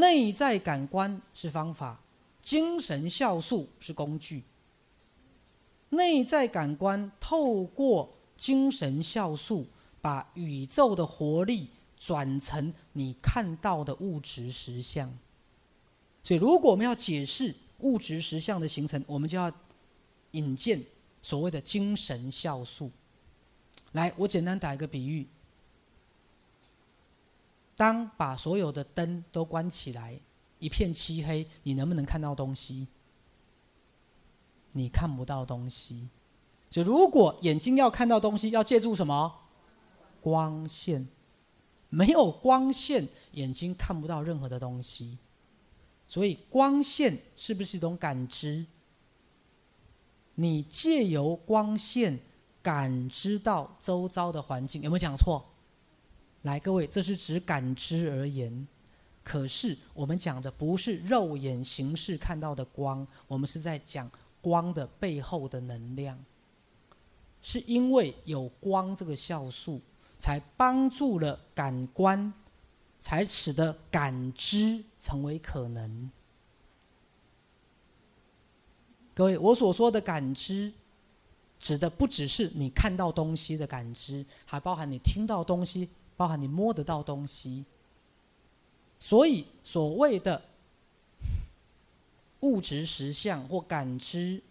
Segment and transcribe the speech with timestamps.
[0.00, 2.00] 内在感官是方法，
[2.40, 4.42] 精神酵素是工具。
[5.90, 9.66] 内在感官透过精神酵素，
[10.00, 11.68] 把宇宙的活力
[11.98, 15.06] 转成你看到的物质实相。
[16.22, 19.52] 所以，如果我们要解释物质实相的形成，我们就要
[20.30, 20.82] 引荐
[21.20, 22.90] 所谓的精神酵素。
[23.92, 25.26] 来，我简单打一个比喻。
[27.80, 30.20] 当把所有的灯都关起来，
[30.58, 32.86] 一片漆黑，你能不能看到东西？
[34.72, 36.06] 你看不到东西。
[36.68, 39.34] 就如果眼睛要看到东西，要借助什么？
[40.20, 41.08] 光线。
[41.88, 45.16] 没有光线，眼睛看不到任何的东西。
[46.06, 48.66] 所以，光线是不是一种感知？
[50.34, 52.20] 你借由光线
[52.60, 55.42] 感知到周遭的环境，有没有讲错？
[56.42, 58.66] 来，各位，这是指感知而言。
[59.22, 66.18] 可是我们讲的不是肉眼形式看到的光，我们是在讲光的背后的能量。
[67.42, 69.80] 是因为有光这个酵素，
[70.18, 72.32] 才帮助了感官，
[72.98, 76.10] 才使得感知成为可能。
[79.14, 80.72] 各位，我所说的感知，
[81.60, 85.88] 指的不只是你看到东西的感知，还包含你听到东西。
[86.16, 87.64] 包含你摸得到东西，
[88.98, 90.42] 所以所谓的
[92.40, 94.42] 物质实相或感知，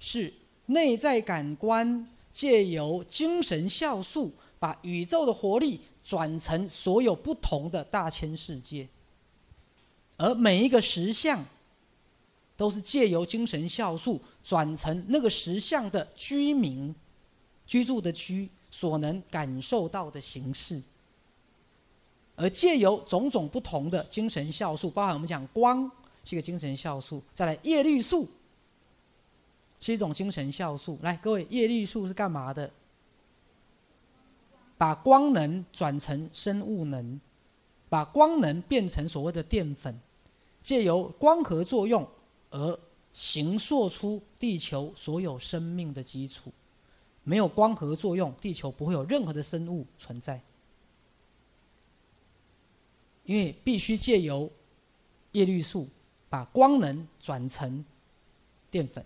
[0.00, 0.34] 是
[0.66, 8.88] 内在感官借由精神酵素，把宇宙的活力转成所有不同的大千世界，
[10.16, 11.44] 而每一个实相，
[12.62, 16.94] 都是借由精神酵素转成那个实相的居民
[17.66, 20.80] 居住的居所能感受到的形式。
[22.36, 25.90] 而借由种种不同的精神酵素，包含我们讲光
[26.22, 28.28] 是一个精神酵素，再来叶绿素
[29.80, 30.96] 是一种精神酵素。
[31.02, 32.70] 来，各位，叶绿素是干嘛的？
[34.78, 37.20] 把光能转成生物能，
[37.88, 40.00] 把光能变成所谓的淀粉，
[40.62, 42.08] 借由光合作用
[42.52, 42.80] 而
[43.12, 46.52] 形塑出地球所有生命的基础。
[47.24, 50.40] 没有光合作用，地球不会有任何的生物存在。
[53.24, 54.50] 因为必须借由
[55.30, 55.88] 叶绿素
[56.28, 57.84] 把光能转成
[58.70, 59.04] 淀粉，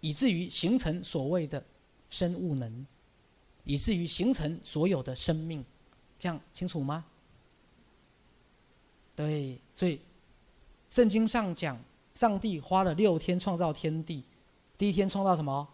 [0.00, 1.62] 以至于形成所谓的
[2.08, 2.86] 生物能，
[3.64, 5.64] 以至于形成所有的生命，
[6.20, 7.04] 这样清楚吗？
[9.16, 10.00] 对，所以
[10.88, 11.76] 圣经上讲，
[12.14, 14.24] 上帝花了六天创造天地，
[14.76, 15.66] 第一天创造什么？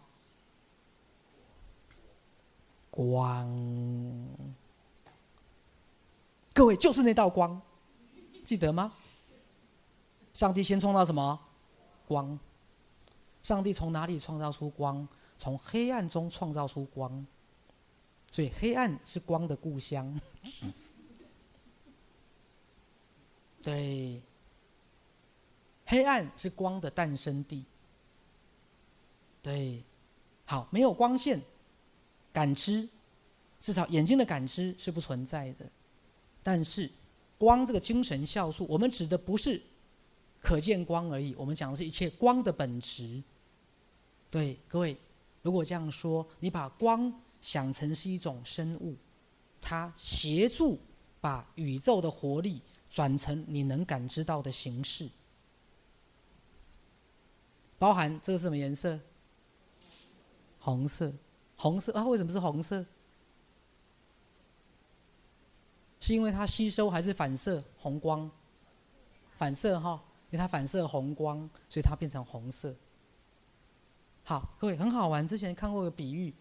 [2.89, 3.47] 光。
[6.53, 7.61] 各位，就是那道光，
[8.43, 8.93] 记得吗？
[10.33, 11.39] 上帝先创造什么？
[12.07, 12.37] 光。
[13.43, 15.07] 上帝从哪里创造出光？
[15.37, 17.25] 从黑暗中创造出光。
[18.31, 20.19] 所以，黑暗是光的故乡。
[23.61, 24.21] 对，
[25.89, 27.65] 黑暗是光的诞生地。
[29.41, 29.83] 对，
[30.45, 31.41] 好，没有光线，
[32.31, 32.87] 感知，
[33.59, 35.65] 至少眼睛的感知是不存在的。
[36.43, 36.87] 但是，
[37.39, 39.59] 光这个精神酵素，我们指的不是
[40.39, 43.23] 可见光而已，我们讲的是一切光的本质。
[44.29, 44.95] 对，各位，
[45.41, 47.11] 如果这样说，你把光
[47.41, 48.95] 想成是一种生物，
[49.59, 50.77] 它协助
[51.19, 52.61] 把宇宙的活力
[52.91, 55.09] 转成你能感知到的形式，
[57.79, 58.99] 包含这个是什么颜色？
[60.59, 61.11] 红色，
[61.55, 62.05] 红色啊？
[62.05, 62.85] 为什么是红色？
[66.01, 68.29] 是因为它吸收还是反射红光？
[69.37, 72.75] 反射哈，因为它反射红光，所以它变成红色。
[74.25, 75.25] 好，各位很好玩。
[75.25, 76.33] 之前看过个比喻，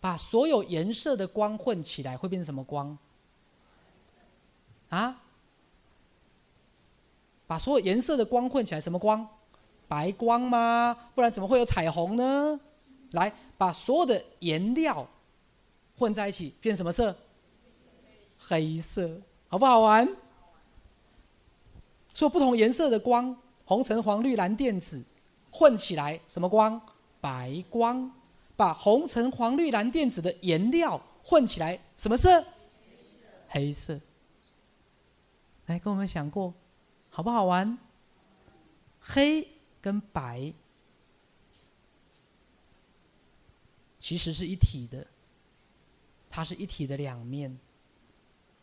[0.00, 2.98] 把所有颜色的光混起来，会变成什么光？
[4.88, 5.22] 啊？
[7.46, 9.28] 把所有颜色的光混起来，什么光？
[9.88, 10.96] 白光吗？
[11.14, 12.58] 不然怎么会有彩虹呢？
[13.12, 15.06] 来，把所有的颜料
[15.96, 17.16] 混在一起，变什么色？
[18.38, 20.06] 黑色，好不好玩？
[22.12, 25.02] 所以不同颜色的光，红橙黄绿蓝靛紫，
[25.50, 26.80] 混起来什么光？
[27.20, 28.10] 白光。
[28.56, 32.44] 把红橙黄绿蓝靛紫的颜料混起来，什么色？
[33.48, 33.98] 黑色。
[35.66, 36.54] 来，跟我们想过，
[37.10, 37.76] 好不好玩？
[39.00, 39.48] 黑
[39.84, 40.50] 跟白
[43.98, 45.06] 其实是一体的，
[46.30, 47.54] 它是一体的两面。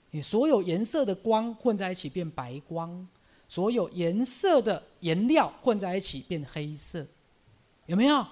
[0.10, 3.08] 你所有颜色的光混在一起变白光，
[3.48, 7.06] 所有颜色的颜料混在一起变黑色，
[7.86, 8.26] 有没有？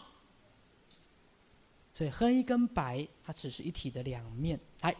[1.93, 4.59] 所以黑跟白它只是一体的两面。
[4.81, 4.95] 来，